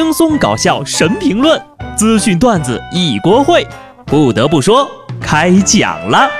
[0.00, 1.60] 轻松搞笑神评论，
[1.96, 3.66] 资讯段子一锅烩。
[4.06, 4.88] 不得不说，
[5.20, 6.30] 开讲了。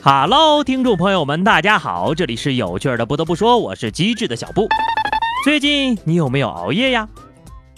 [0.00, 3.04] Hello，听众朋友们，大家好，这里是有趣的。
[3.04, 4.68] 不得不说，我是机智的小布。
[5.44, 7.08] 最近你有没有熬夜呀？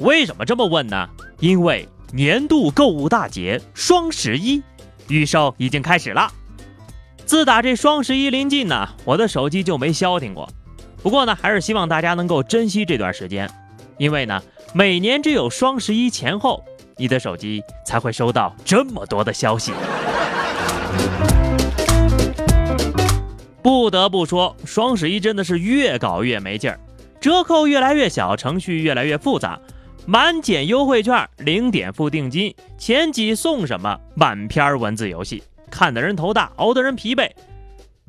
[0.01, 1.09] 为什么这么问呢？
[1.41, 1.89] 因为。
[2.15, 4.63] 年度购物大节双十一
[5.09, 6.31] 预售已经开始了。
[7.25, 10.47] 自打这双十一临近呢，我的手机就没消停过。
[11.03, 13.51] 不过呢，还是希望大家能够珍惜这段时间，
[13.97, 14.43] 因为呢，
[14.75, 16.63] 每年只有双十一前后，
[16.99, 19.73] 你的手机才会收到这么多的消息。
[23.63, 26.79] 不得不说，双十一真的是越搞越没劲儿，
[27.23, 29.59] 折扣越来越小，程序越来越复杂。
[30.05, 33.99] 满减优惠券，零点付定金，前几送什么？
[34.15, 37.31] 满篇文字游戏，看的人头大，熬的人疲惫。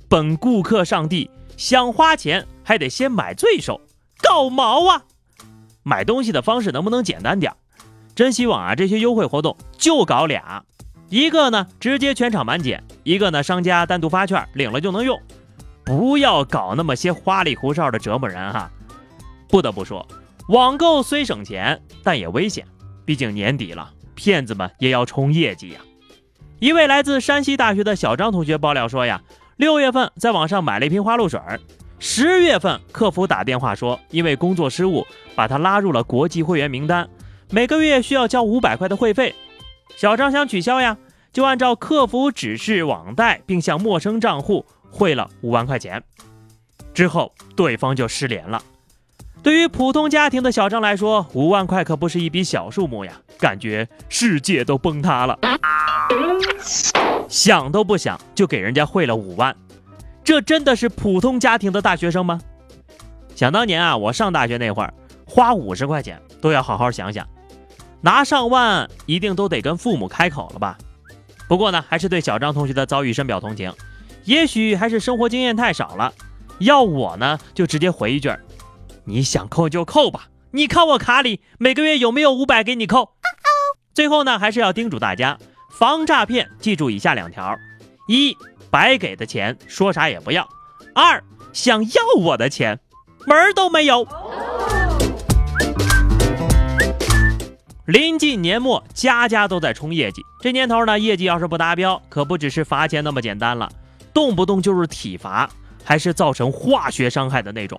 [0.09, 3.79] 本顾客上帝，想花钱还得先买罪受，
[4.21, 5.03] 搞毛啊！
[5.83, 7.53] 买东西的方式能不能简单点？
[8.15, 10.63] 真希望啊，这些优惠活动就搞俩，
[11.09, 15.21] 一个呢直接全场满减，一个呢商家单独发券，领了就能用。
[15.83, 18.71] 不要搞那么些花里胡哨的折磨人哈！
[19.47, 20.03] 不得不说。
[20.49, 22.65] 网购虽省钱，但也危险。
[23.05, 25.79] 毕竟年底了，骗子们也要冲业绩呀。
[26.59, 29.21] 一位来自山西大学的小张同学爆料说呀，
[29.57, 31.39] 六月份在网上买了一瓶花露水，
[31.97, 37.09] 十月份客服打电话说，因为工作失误把他拉入了国际会员名单，
[37.49, 39.33] 每个月需要交五百块的会费。
[39.95, 40.97] 小张想取消呀，
[41.31, 46.03] 就按照客服指示网贷，并向陌生账户汇了五万块钱，
[46.93, 48.61] 之后对方就失联了。
[49.43, 55.37] 对于普通家庭的小张来说，五万块可不是一笔小数目呀，感觉世界都崩塌了。
[57.27, 59.53] 想都不想就给人家汇了五万，
[60.23, 62.39] 这真的是普通家庭的大学生吗？
[63.35, 64.93] 想当年啊，我上大学那会儿，
[65.25, 67.27] 花五十块钱都要好好想想，
[67.99, 70.77] 拿上万一定都得跟父母开口了吧？
[71.49, 73.73] 不过呢，还是对小张同学的遭遇深表同情，
[74.23, 76.13] 也许还是生活经验太少了。
[76.59, 78.31] 要我呢，就直接回一句。
[79.05, 83.15] 你想扣就扣吧，你看我卡里每个月有没有五百给你扣？
[83.93, 85.37] 最后呢，还是要叮嘱大家
[85.77, 87.57] 防诈骗，记住以下两条：
[88.07, 88.35] 一，
[88.69, 90.43] 白给的钱说啥也不要；
[90.95, 91.21] 二，
[91.51, 92.79] 想要我的钱，
[93.27, 94.07] 门儿都没有。
[97.85, 103.69] 临近年末，家家都在冲业绩，这年头呢，业绩要是不达标，可不只是罚钱那么简单了，
[104.13, 105.49] 动不动就是体罚，
[105.83, 107.77] 还是造成化学伤害的那种。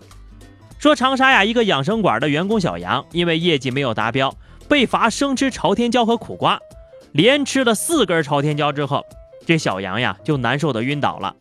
[0.84, 4.36] 说长沙呀，一个养生馆的员工小杨，因为业绩没有达标，
[4.68, 6.60] 被罚生吃朝天椒和苦瓜，
[7.12, 9.02] 连吃了四根朝天椒之后，
[9.46, 11.34] 这小杨呀就难受的晕倒了。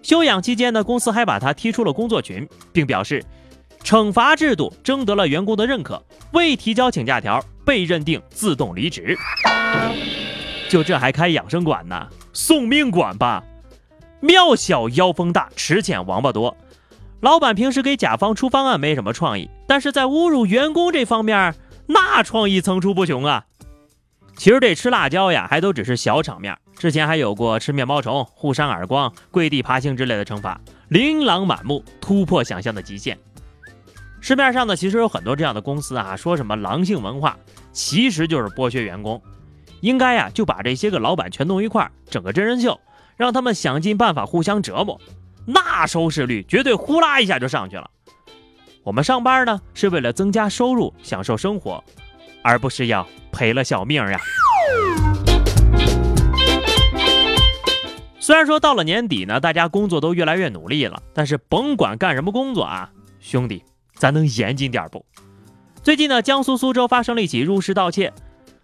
[0.00, 3.20] 休养期间呢，公司还把他踢出了工作群，并表示，
[3.82, 6.00] 惩罚制度征得了员工的认可，
[6.30, 9.18] 未提交请假条被认定自动离职。
[10.68, 12.06] 就这还开养生馆呢？
[12.32, 13.42] 送命馆吧！
[14.20, 16.56] 庙小妖风大，池浅王八多。
[17.24, 21.54] 老板平时给甲方出方案没什么创意，但是在侮辱员工这方面，
[21.86, 23.46] 那创意层出不穷啊！
[24.36, 33.18] 其实这吃辣椒呀，还都只是小场面，之前还有过吃面包虫、互扇耳光、跪地爬行之类的惩罚，琳琅满目，突破想象的极限。
[34.20, 37.38] 市面上呢，其实有很多这样的公司啊，说什么狼性文化，
[37.72, 39.18] 其实就是剥削员工。
[39.80, 42.78] 应该呀，就把这些个老板全弄一块儿，整个真人秀，
[43.16, 45.00] 让他们想尽办法互相折磨。
[45.46, 47.90] 那收视率绝对呼啦一下就上去了。
[48.82, 51.82] 我们上班呢是为了增加收入，享受生活，
[52.42, 54.20] 而不是要赔了小命呀。
[58.18, 62.90] 虽然说到了年底呢，大家工作都越来越努力了，但是甭管干什么工作啊，
[63.20, 63.62] 兄弟，
[63.96, 65.04] 咱能严谨点不？
[65.82, 68.14] 最近呢，江苏苏州发生了一起入室盗窃，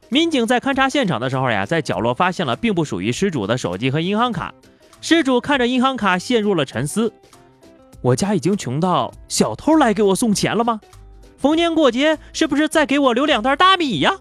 [0.08, 4.54] 民警在勘察现场的时候呀，在角落发现了并不属于失主的手机和银行卡。
[5.00, 7.12] 失主看着银行卡，陷入了沉思。
[8.02, 10.80] 我家已经穷到小偷来给我送钱了吗？
[11.36, 14.18] 逢年过节是不是再给我留两袋大米呀？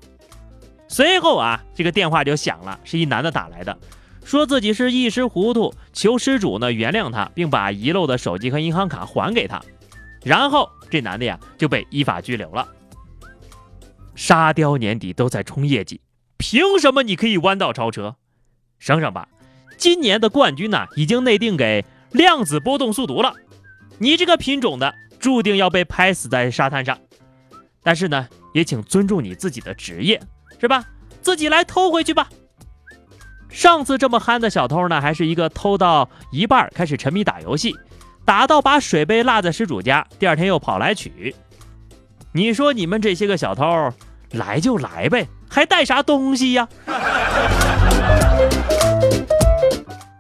[0.88, 3.78] 随后啊，这个电话就响了，是一男的打来的，
[4.24, 9.62] 说自己是一时糊涂，求失主呢原谅他，并把遗漏的手机和银行卡还给他。
[10.24, 12.68] 然后这男的呀就被依法拘留了。
[14.16, 16.02] 沙雕年底都在冲业绩，
[16.38, 18.16] 凭什么你可以弯道超车？
[18.80, 19.28] 省省吧。
[19.80, 23.34] 今年的冠军呢，已经内定给量子波动速读了。
[23.98, 27.00] 你这个品种的，注定要被拍死在沙滩上。
[27.82, 30.22] 但是呢，也请尊重你自己的职业，
[30.60, 30.84] 是吧？
[31.22, 32.28] 自己来偷回去吧。
[33.48, 37.74] 上次这么憨的小偷呢，还是一个偷到一半开始沉迷打游戏，
[38.26, 41.34] 打到把水杯落在失主家，第二天又跑来取。
[42.34, 43.94] 你说你们这些个小偷，
[44.32, 46.68] 来就来呗，还带啥东西呀？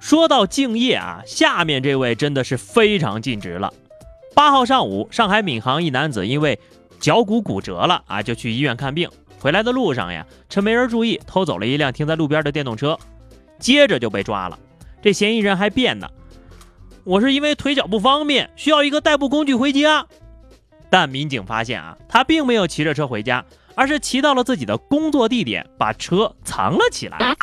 [0.10, 3.72] 说到敬业啊，下面这位真的是非常尽职了。
[4.34, 6.58] 八号上午，上海闵行一男子因为
[7.00, 9.08] 脚骨骨折了啊，就去医院看病。
[9.40, 12.98] 回来的路上呀，趁没人注意，偷走了一辆停在路边的电动车，
[13.60, 14.58] 接着就被抓了。
[15.00, 16.10] 这嫌疑人还辩呢，
[17.04, 20.08] 我是因为腿脚不方便，需要一个代步工具回家。
[20.90, 23.46] 但民警发现啊，他并没有骑着车回家，
[23.76, 27.36] 而是骑到了自己的工作地点，把车藏了起来。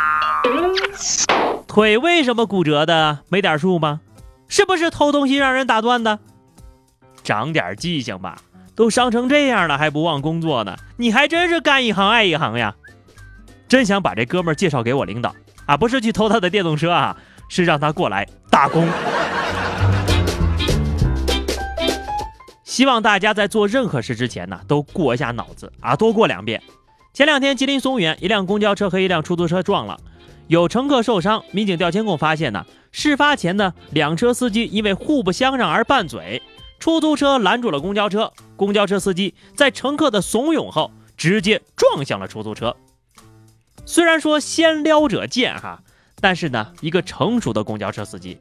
[1.66, 3.18] 腿为什么骨折的？
[3.28, 4.00] 没点数吗？
[4.48, 6.18] 是不是偷东西让人打断的？
[7.22, 8.38] 长点记性吧，
[8.74, 12.74] 都伤成这样了还不忘工作呢，你还真是干一行爱一行呀！
[13.66, 15.34] 真想把这哥们介绍给我领导
[15.66, 17.16] 啊，不是去偷他的电动车啊，
[17.48, 18.88] 是让他过来打工。
[22.62, 26.62] 希望大家在做任何事之前呢，都过一下脑子啊，多过两遍。
[27.12, 29.98] 前两天吉林松原一辆公交车和一辆出租车撞了，
[30.48, 31.42] 有乘客受伤。
[31.50, 36.42] 民警调监控发现呢，事发前呢，两车司机因为互不相让而拌嘴，
[36.78, 42.76] 出租车拦住了公交车，公交车司机在乘客的怂恿后直接撞向了出租车。
[43.84, 45.82] 虽然说先撩者贱哈，
[46.20, 48.38] 但是呢，一个成熟的公交车司机，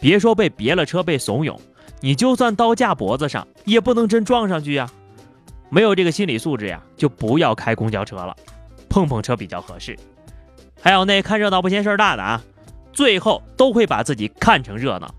[0.00, 1.58] 别说被别了车被怂恿。
[2.00, 4.90] 你就算刀架脖子上，也不能真撞上去呀！
[5.70, 8.36] 没有这个心理素质呀，就不要开公交车了，
[8.88, 9.98] 碰碰车比较合适。
[10.80, 12.42] 还有那看热闹不嫌事儿大的啊，
[12.92, 15.14] 最后都会把自己看成热闹。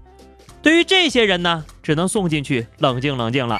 [0.62, 3.60] 对于这些人呢，只能送进去冷静冷静了。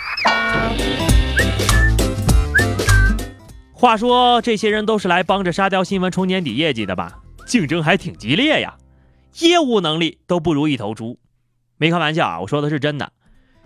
[3.74, 7.20] 话说，这些人都是来帮着沙雕新闻冲年底业绩的吧？
[7.46, 8.76] 竞争还挺激烈呀，
[9.40, 11.20] 业务能力都不如一头猪。
[11.78, 13.12] 没开玩笑啊，我说的是真的。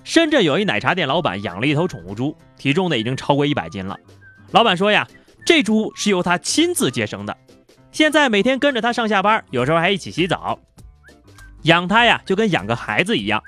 [0.03, 3.97] 深圳有一奶茶店老板养了一头宠物猪，体重呢已经超过一百斤了。
[4.51, 5.07] 老板说呀，
[5.45, 7.37] 这猪是由他亲自接生的，
[7.91, 10.57] 现在每天跟着他上下班，有时候还一起洗澡，
[11.63, 13.41] 养它呀就跟养个孩子一样。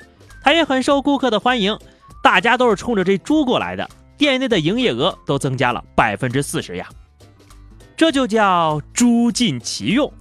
[0.44, 1.78] 他也很受顾客的欢迎，
[2.22, 6.90] 大家都是冲着这猪过来的，店内的营业额都增加了百分之四十呀。
[7.96, 10.12] 这就叫猪尽其用。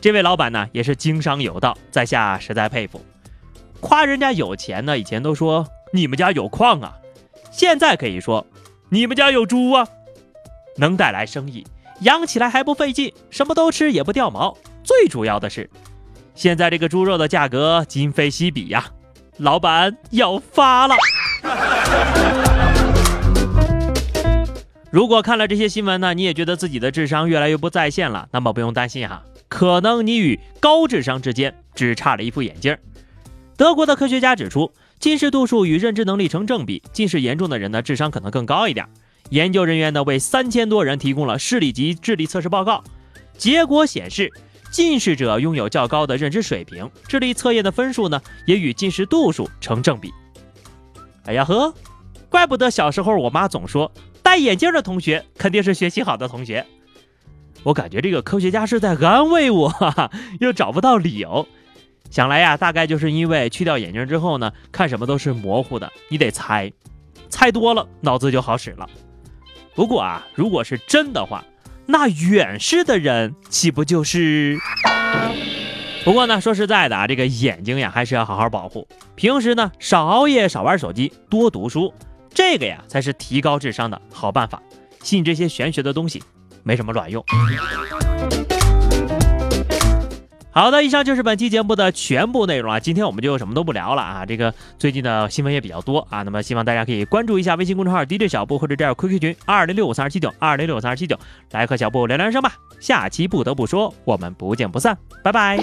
[0.00, 3.04] 这位老板呢也是经商有道，在下实在佩服。
[3.80, 6.94] 夸人家有钱呢，以前都说你们家有矿啊，
[7.50, 8.46] 现在可以说
[8.90, 9.88] 你们家有猪啊，
[10.76, 11.66] 能带来生意，
[12.00, 14.56] 养起来还不费劲，什么都吃也不掉毛。
[14.84, 15.68] 最主要的是，
[16.34, 18.86] 现在这个猪肉的价格今非昔比呀，
[19.38, 20.94] 老板要发了。
[24.90, 32.76] 如果看了这些新闻呢，你也觉得自己的智商越来越不在线了，那么不用担心哈，可能你与高智商之间只差了一副眼镜。
[33.56, 38.86] 德国的科学家指出，近视度数与认知能力成正比，近视严重的人呢，智商可能更高一点。
[39.30, 42.82] 研究人员呢，为三千多人提供了视力及智力测试报告，
[43.36, 44.32] 结果显示，
[44.70, 50.12] 近视者拥有较高的认知水平，智力测验的分数呢，也与近视度数成正比。
[51.26, 51.74] 哎呀呵，
[52.30, 53.92] 怪不得小时候我妈总说，
[54.22, 56.64] 戴眼镜的同学肯定是学习好的同学。
[57.64, 60.10] 我感觉这个科学家是在安慰我，哈哈，
[60.40, 61.46] 又找不到理由。
[62.10, 66.72] 想来呀，大概就是因为去掉眼镜之后呢，看什么都是模糊的，你得猜，
[67.28, 68.88] 猜多了脑子就好使了。
[69.78, 71.44] 不过啊，如果是真的话，
[71.86, 74.58] 那远视的人岂不就是？
[76.04, 78.88] 不过呢，说实在的啊，这个眼睛呀，还是要好好保护。
[79.14, 81.94] 平时呢，少熬夜，少玩手机，多读书，
[82.34, 84.60] 这个呀，才是提高智商的好办法。
[85.04, 86.20] 信这些玄学的东西，
[86.64, 87.24] 没什么卵用。
[90.58, 92.80] 好的，以上就是本期节目的全部内容啊！
[92.80, 94.26] 今天我们就什么都不聊了啊！
[94.26, 101.16] 这个最近的新闻也比较多啊，那么希望大家可以关注一下微信公众号 DJ 小布或者加入 QQ 群二零六五三二七九二零六五三二七九，
[101.52, 102.54] 来和小布聊聊人生吧！
[102.80, 105.58] 下期不得不说，我们不见不散，拜拜。